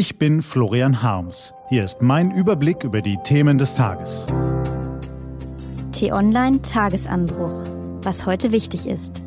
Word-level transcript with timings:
Ich 0.00 0.16
bin 0.16 0.42
Florian 0.42 1.02
Harms. 1.02 1.52
Hier 1.70 1.84
ist 1.84 2.02
mein 2.02 2.30
Überblick 2.30 2.84
über 2.84 3.02
die 3.02 3.16
Themen 3.24 3.58
des 3.58 3.74
Tages. 3.74 4.26
T-Online 5.90 6.62
Tagesanbruch. 6.62 7.64
Was 8.02 8.24
heute 8.24 8.52
wichtig 8.52 8.86
ist. 8.86 9.24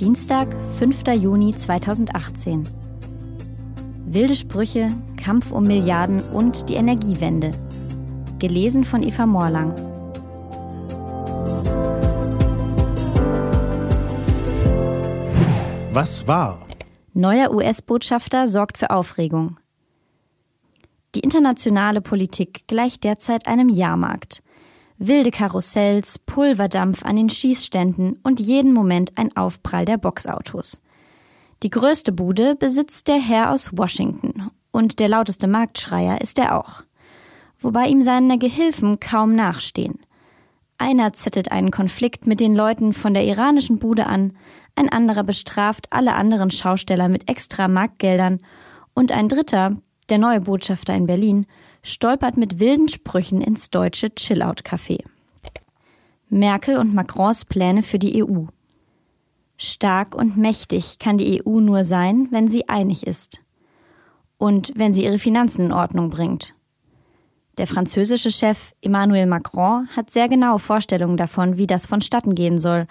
Dienstag, 0.00 0.48
5. 0.80 1.06
Juni 1.14 1.54
2018. 1.54 2.64
Wilde 4.04 4.34
Sprüche, 4.34 4.88
Kampf 5.16 5.52
um 5.52 5.62
Milliarden 5.62 6.20
und 6.32 6.68
die 6.68 6.74
Energiewende. 6.74 7.52
Gelesen 8.40 8.82
von 8.82 9.04
Eva 9.04 9.26
Morlang. 9.26 9.76
Was 15.92 16.26
war? 16.26 16.66
Neuer 17.14 17.52
US-Botschafter 17.52 18.48
sorgt 18.48 18.76
für 18.76 18.90
Aufregung. 18.90 19.56
Die 21.14 21.20
internationale 21.20 22.00
Politik 22.00 22.68
gleicht 22.68 23.02
derzeit 23.02 23.48
einem 23.48 23.68
Jahrmarkt. 23.68 24.42
Wilde 24.98 25.30
Karussells, 25.30 26.18
Pulverdampf 26.18 27.04
an 27.04 27.16
den 27.16 27.30
Schießständen 27.30 28.18
und 28.22 28.38
jeden 28.38 28.72
Moment 28.72 29.16
ein 29.16 29.34
Aufprall 29.36 29.86
der 29.86 29.96
Boxautos. 29.96 30.80
Die 31.62 31.70
größte 31.70 32.12
Bude 32.12 32.54
besitzt 32.54 33.08
der 33.08 33.18
Herr 33.18 33.50
aus 33.50 33.76
Washington 33.76 34.50
und 34.70 35.00
der 35.00 35.08
lauteste 35.08 35.48
Marktschreier 35.48 36.20
ist 36.20 36.38
er 36.38 36.56
auch. 36.56 36.84
Wobei 37.58 37.88
ihm 37.88 38.02
seine 38.02 38.38
Gehilfen 38.38 39.00
kaum 39.00 39.34
nachstehen. 39.34 39.98
Einer 40.78 41.12
zettelt 41.12 41.52
einen 41.52 41.70
Konflikt 41.70 42.26
mit 42.26 42.40
den 42.40 42.54
Leuten 42.54 42.92
von 42.92 43.12
der 43.12 43.26
iranischen 43.26 43.78
Bude 43.78 44.06
an, 44.06 44.32
ein 44.76 44.88
anderer 44.88 45.24
bestraft 45.24 45.92
alle 45.92 46.14
anderen 46.14 46.50
Schausteller 46.50 47.08
mit 47.08 47.28
extra 47.28 47.68
Marktgeldern 47.68 48.40
und 48.94 49.12
ein 49.12 49.28
dritter, 49.28 49.76
der 50.10 50.18
neue 50.18 50.40
Botschafter 50.40 50.94
in 50.94 51.06
Berlin, 51.06 51.46
stolpert 51.82 52.36
mit 52.36 52.60
wilden 52.60 52.88
Sprüchen 52.88 53.40
ins 53.40 53.70
deutsche 53.70 54.08
Chillout-Café. 54.08 55.04
Merkel 56.28 56.76
und 56.76 56.94
Macrons 56.94 57.44
Pläne 57.44 57.82
für 57.82 57.98
die 57.98 58.22
EU. 58.22 58.44
Stark 59.56 60.14
und 60.14 60.36
mächtig 60.36 60.98
kann 60.98 61.18
die 61.18 61.42
EU 61.44 61.60
nur 61.60 61.84
sein, 61.84 62.28
wenn 62.30 62.48
sie 62.48 62.68
einig 62.68 63.06
ist. 63.06 63.42
Und 64.38 64.72
wenn 64.74 64.94
sie 64.94 65.04
ihre 65.04 65.18
Finanzen 65.18 65.66
in 65.66 65.72
Ordnung 65.72 66.08
bringt. 66.08 66.54
Der 67.58 67.66
französische 67.66 68.30
Chef 68.30 68.72
Emmanuel 68.80 69.26
Macron 69.26 69.88
hat 69.94 70.10
sehr 70.10 70.28
genaue 70.28 70.58
Vorstellungen 70.58 71.16
davon, 71.16 71.58
wie 71.58 71.66
das 71.66 71.86
vonstatten 71.86 72.34
gehen 72.34 72.58
soll, 72.58 72.86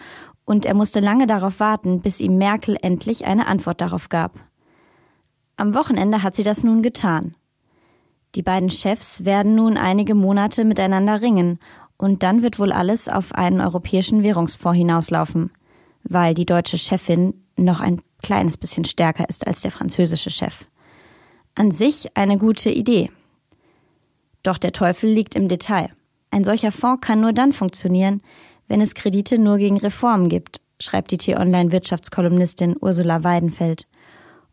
und 0.46 0.66
er 0.66 0.74
musste 0.74 1.00
lange 1.00 1.28
darauf 1.28 1.60
warten, 1.60 2.02
bis 2.02 2.20
ihm 2.20 2.38
Merkel 2.38 2.76
endlich 2.82 3.26
eine 3.26 3.48
Antwort 3.48 3.82
darauf 3.82 4.10
gab. 4.10 4.40
Am 5.60 5.76
Wochenende 5.76 6.24
hat 6.24 6.36
sie 6.36 6.44
das 6.44 6.64
nun 6.64 6.82
getan. 6.82 7.36
Die 8.36 8.42
beiden 8.42 8.70
Chefs 8.70 9.26
werden 9.26 9.56
nun 9.56 9.76
einige 9.76 10.16
Monate 10.16 10.64
miteinander 10.64 11.22
ringen, 11.22 11.60
und 11.98 12.24
dann 12.24 12.42
wird 12.42 12.60
wohl 12.60 12.72
alles 12.72 13.10
auf 13.10 13.36
einen 13.36 13.60
europäischen 13.60 14.24
Währungsfonds 14.24 14.78
hinauslaufen, 14.78 15.52
weil 16.04 16.34
die 16.34 16.46
deutsche 16.46 16.78
Chefin 16.78 17.34
noch 17.58 17.82
ein 17.82 18.00
kleines 18.24 18.56
bisschen 18.56 18.86
stärker 18.86 19.28
ist 19.28 19.48
als 19.48 19.60
der 19.60 19.72
französische 19.72 20.30
Chef. 20.30 20.66
An 21.56 21.72
sich 21.72 22.16
eine 22.16 22.38
gute 22.38 22.70
Idee. 22.70 23.12
Doch 24.44 24.58
der 24.58 24.72
Teufel 24.72 25.10
liegt 25.10 25.36
im 25.36 25.50
Detail. 25.50 25.90
Ein 26.32 26.46
solcher 26.46 26.72
Fonds 26.72 27.06
kann 27.06 27.20
nur 27.20 27.34
dann 27.34 27.52
funktionieren, 27.52 28.22
wenn 28.70 28.80
es 28.80 28.96
Kredite 28.96 29.38
nur 29.38 29.58
gegen 29.58 29.78
Reformen 29.78 30.30
gibt, 30.30 30.62
schreibt 30.80 31.12
die 31.12 31.18
T-Online-Wirtschaftskolumnistin 31.18 32.78
Ursula 32.80 33.26
Weidenfeld. 33.26 33.88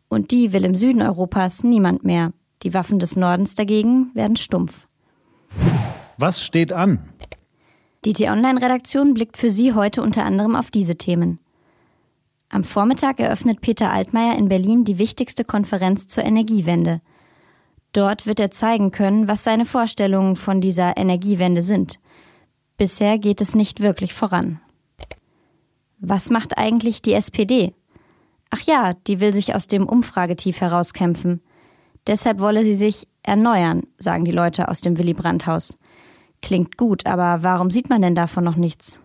Und 0.09 0.31
die 0.31 0.53
will 0.53 0.63
im 0.63 0.75
Süden 0.75 1.01
Europas 1.01 1.63
niemand 1.63 2.03
mehr. 2.03 2.33
Die 2.63 2.73
Waffen 2.73 2.99
des 2.99 3.15
Nordens 3.15 3.55
dagegen 3.55 4.11
werden 4.13 4.35
stumpf. 4.35 4.87
Was 6.17 6.43
steht 6.43 6.73
an? 6.73 6.99
Die 8.05 8.13
T-Online-Redaktion 8.13 9.13
blickt 9.13 9.37
für 9.37 9.49
Sie 9.49 9.73
heute 9.73 10.01
unter 10.01 10.23
anderem 10.23 10.55
auf 10.55 10.71
diese 10.71 10.95
Themen. 10.95 11.39
Am 12.49 12.63
Vormittag 12.63 13.19
eröffnet 13.19 13.61
Peter 13.61 13.91
Altmaier 13.91 14.37
in 14.37 14.47
Berlin 14.47 14.85
die 14.85 14.99
wichtigste 14.99 15.43
Konferenz 15.43 16.07
zur 16.07 16.23
Energiewende– 16.23 17.01
Dort 17.97 18.27
wird 18.27 18.39
er 18.39 18.51
zeigen 18.51 18.91
können, 18.91 19.27
was 19.27 19.43
seine 19.43 19.65
Vorstellungen 19.65 20.35
von 20.35 20.61
dieser 20.61 20.97
Energiewende 20.97 21.63
sind. 21.63 21.99
Bisher 22.77 23.17
geht 23.17 23.41
es 23.41 23.55
nicht 23.55 23.79
wirklich 23.79 24.13
voran. 24.13 24.59
Was 25.99 26.29
macht 26.29 26.59
eigentlich 26.59 27.01
die 27.01 27.13
SPD? 27.13 27.73
Ach 28.57 28.61
ja, 28.65 28.93
die 29.05 29.19
will 29.19 29.33
sich 29.33 29.53
aus 29.53 29.67
dem 29.67 29.87
Umfragetief 29.87 30.61
herauskämpfen. 30.61 31.41
Deshalb 32.07 32.39
wolle 32.39 32.63
sie 32.63 32.73
sich 32.73 33.07
erneuern, 33.21 33.83
sagen 33.97 34.25
die 34.25 34.31
Leute 34.31 34.69
aus 34.69 34.81
dem 34.81 34.97
Willy 34.97 35.13
Brandt-Haus. 35.13 35.77
Klingt 36.41 36.77
gut, 36.77 37.05
aber 37.05 37.43
warum 37.43 37.69
sieht 37.69 37.89
man 37.89 38.01
denn 38.01 38.15
davon 38.15 38.43
noch 38.43 38.55
nichts? 38.55 38.99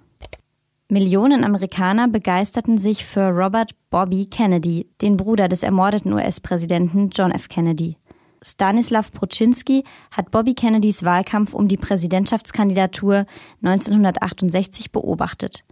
Millionen 0.89 1.45
Amerikaner 1.45 2.09
begeisterten 2.09 2.79
sich 2.79 3.05
für 3.05 3.29
Robert 3.29 3.73
Bobby 3.91 4.27
Kennedy, 4.27 4.89
den 5.01 5.17
Bruder 5.17 5.49
des 5.49 5.63
ermordeten 5.63 6.13
US-Präsidenten 6.13 7.11
John 7.11 7.33
F. 7.33 7.49
Kennedy. 7.49 7.97
Stanislav 8.43 9.13
Proczynski 9.13 9.85
hat 10.11 10.31
Bobby 10.31 10.55
Kennedys 10.55 11.05
Wahlkampf 11.05 11.53
um 11.55 11.69
die 11.69 11.77
Präsidentschaftskandidatur 11.77 13.27
1968 13.63 14.93
beobachtet. 14.93 15.65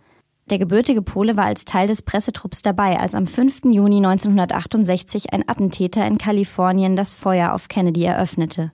Der 0.51 0.59
gebürtige 0.59 1.01
Pole 1.01 1.37
war 1.37 1.45
als 1.45 1.65
Teil 1.65 1.87
des 1.87 2.03
Pressetrupps 2.03 2.61
dabei, 2.61 2.99
als 2.99 3.15
am 3.15 3.29
5. 3.29 3.67
Juni 3.67 3.99
1968 3.99 5.33
ein 5.33 5.49
Attentäter 5.49 6.05
in 6.05 6.19
Kalifornien 6.19 6.97
das 6.97 7.13
Feuer 7.13 7.53
auf 7.53 7.69
Kennedy 7.69 8.03
eröffnete. 8.03 8.73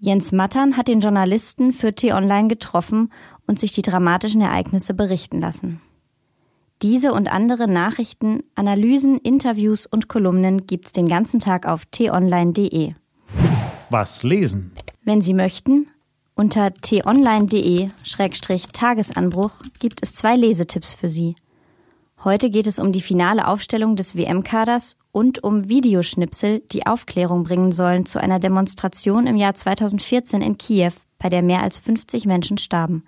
Jens 0.00 0.32
Mattern 0.32 0.76
hat 0.76 0.88
den 0.88 0.98
Journalisten 0.98 1.72
für 1.72 1.94
T-Online 1.94 2.48
getroffen 2.48 3.12
und 3.46 3.60
sich 3.60 3.72
die 3.72 3.82
dramatischen 3.82 4.40
Ereignisse 4.40 4.94
berichten 4.94 5.40
lassen. 5.40 5.80
Diese 6.82 7.12
und 7.12 7.32
andere 7.32 7.68
Nachrichten, 7.68 8.42
Analysen, 8.56 9.18
Interviews 9.18 9.86
und 9.86 10.08
Kolumnen 10.08 10.66
gibt's 10.66 10.90
den 10.90 11.06
ganzen 11.06 11.38
Tag 11.38 11.66
auf 11.66 11.86
t-online.de. 11.86 12.94
Was 13.90 14.24
lesen? 14.24 14.72
Wenn 15.04 15.22
Sie 15.22 15.34
möchten, 15.34 15.86
unter 16.34 16.74
t-online.de-tagesanbruch 16.74 19.52
gibt 19.78 20.00
es 20.02 20.14
zwei 20.14 20.36
Lesetipps 20.36 20.92
für 20.94 21.08
Sie. 21.08 21.36
Heute 22.24 22.50
geht 22.50 22.66
es 22.66 22.78
um 22.78 22.92
die 22.92 23.02
finale 23.02 23.46
Aufstellung 23.46 23.96
des 23.96 24.16
WM-Kaders 24.16 24.96
und 25.12 25.44
um 25.44 25.68
Videoschnipsel, 25.68 26.60
die 26.72 26.86
Aufklärung 26.86 27.44
bringen 27.44 27.70
sollen 27.70 28.06
zu 28.06 28.18
einer 28.18 28.40
Demonstration 28.40 29.26
im 29.26 29.36
Jahr 29.36 29.54
2014 29.54 30.40
in 30.40 30.56
Kiew, 30.58 30.92
bei 31.18 31.28
der 31.28 31.42
mehr 31.42 31.62
als 31.62 31.78
50 31.78 32.26
Menschen 32.26 32.58
starben. 32.58 33.04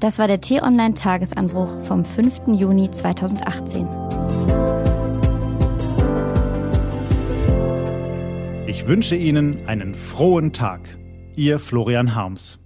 Das 0.00 0.18
war 0.18 0.26
der 0.26 0.40
T-Online-Tagesanbruch 0.40 1.84
vom 1.84 2.04
5. 2.04 2.48
Juni 2.48 2.90
2018. 2.90 3.86
Ich 8.66 8.88
wünsche 8.88 9.14
Ihnen 9.14 9.64
einen 9.66 9.94
frohen 9.94 10.52
Tag. 10.52 10.80
Ihr 11.36 11.58
Florian 11.58 12.14
Harms. 12.14 12.61